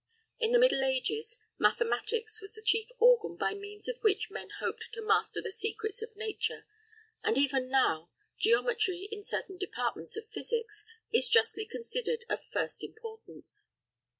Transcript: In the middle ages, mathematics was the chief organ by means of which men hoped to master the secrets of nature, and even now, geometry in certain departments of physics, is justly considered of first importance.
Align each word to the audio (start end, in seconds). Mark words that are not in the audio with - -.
In 0.39 0.51
the 0.51 0.57
middle 0.57 0.83
ages, 0.83 1.37
mathematics 1.59 2.41
was 2.41 2.53
the 2.55 2.63
chief 2.63 2.89
organ 2.97 3.37
by 3.37 3.53
means 3.53 3.87
of 3.87 3.99
which 4.01 4.31
men 4.31 4.49
hoped 4.59 4.89
to 4.93 5.01
master 5.03 5.43
the 5.43 5.51
secrets 5.51 6.01
of 6.01 6.15
nature, 6.15 6.65
and 7.23 7.37
even 7.37 7.69
now, 7.69 8.09
geometry 8.35 9.07
in 9.11 9.21
certain 9.21 9.59
departments 9.59 10.17
of 10.17 10.27
physics, 10.27 10.85
is 11.13 11.29
justly 11.29 11.65
considered 11.67 12.25
of 12.29 12.43
first 12.51 12.83
importance. 12.83 13.67